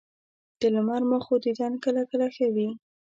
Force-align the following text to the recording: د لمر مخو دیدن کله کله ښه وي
د 0.59 0.61
لمر 0.75 1.01
مخو 1.11 1.35
دیدن 1.45 1.73
کله 1.83 2.01
کله 2.11 2.27
ښه 2.35 2.47
وي 2.55 2.69